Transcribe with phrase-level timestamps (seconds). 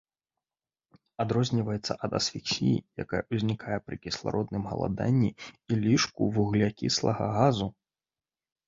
[1.25, 7.67] Адрозніваецца ад асфіксіі, якая ўзнікае пры кіслародным галаданні і лішку вуглякіслага газу.